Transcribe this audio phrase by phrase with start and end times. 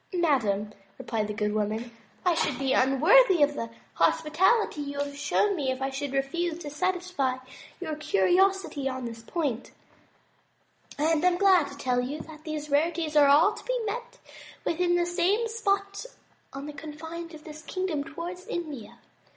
[0.15, 1.95] "Madame," replied the good woman,
[2.25, 6.57] "I should be un worthy the hospitality you have shown me if I should refuse
[6.63, 7.37] to satisfy
[7.79, 9.69] your curiosity on this point,
[10.97, 14.17] and am glad to tell you that these rarities are all to be met
[14.65, 16.07] with in the same spot
[16.51, 18.97] on the con fines of this kingdom, towards India.